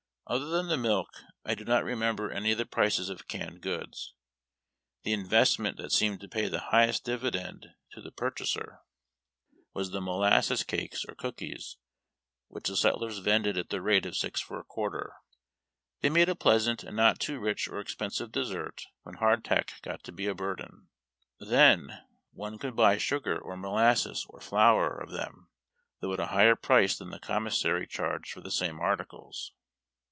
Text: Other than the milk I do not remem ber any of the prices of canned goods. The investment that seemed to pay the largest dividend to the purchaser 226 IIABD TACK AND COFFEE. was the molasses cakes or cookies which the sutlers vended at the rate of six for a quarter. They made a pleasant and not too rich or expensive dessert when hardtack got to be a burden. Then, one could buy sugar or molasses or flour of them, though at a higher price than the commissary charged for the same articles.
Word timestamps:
Other 0.27 0.45
than 0.45 0.67
the 0.69 0.77
milk 0.77 1.09
I 1.43 1.55
do 1.55 1.65
not 1.65 1.83
remem 1.83 2.15
ber 2.15 2.31
any 2.31 2.53
of 2.53 2.57
the 2.57 2.65
prices 2.65 3.09
of 3.09 3.27
canned 3.27 3.59
goods. 3.59 4.13
The 5.03 5.11
investment 5.11 5.75
that 5.75 5.91
seemed 5.91 6.21
to 6.21 6.29
pay 6.29 6.47
the 6.47 6.63
largest 6.71 7.03
dividend 7.03 7.67
to 7.91 7.99
the 8.01 8.13
purchaser 8.13 8.79
226 9.73 9.75
IIABD 9.75 9.75
TACK 9.75 9.75
AND 9.75 9.75
COFFEE. 9.75 9.77
was 9.83 9.91
the 9.91 10.01
molasses 10.01 10.63
cakes 10.63 11.03
or 11.03 11.15
cookies 11.15 11.77
which 12.47 12.69
the 12.69 12.77
sutlers 12.77 13.19
vended 13.21 13.57
at 13.57 13.71
the 13.71 13.81
rate 13.81 14.05
of 14.05 14.15
six 14.15 14.39
for 14.39 14.57
a 14.57 14.63
quarter. 14.63 15.11
They 15.99 16.07
made 16.09 16.29
a 16.29 16.35
pleasant 16.37 16.81
and 16.85 16.95
not 16.95 17.19
too 17.19 17.41
rich 17.41 17.67
or 17.67 17.81
expensive 17.81 18.31
dessert 18.31 18.85
when 19.01 19.15
hardtack 19.15 19.81
got 19.81 20.01
to 20.05 20.13
be 20.13 20.27
a 20.27 20.33
burden. 20.33 20.87
Then, 21.41 22.05
one 22.31 22.57
could 22.57 22.77
buy 22.77 22.97
sugar 22.99 23.37
or 23.37 23.57
molasses 23.57 24.25
or 24.29 24.39
flour 24.39 24.97
of 24.97 25.11
them, 25.11 25.49
though 25.99 26.13
at 26.13 26.21
a 26.21 26.27
higher 26.27 26.55
price 26.55 26.97
than 26.97 27.09
the 27.09 27.19
commissary 27.19 27.85
charged 27.85 28.31
for 28.31 28.39
the 28.39 28.49
same 28.51 28.79
articles. 28.79 29.51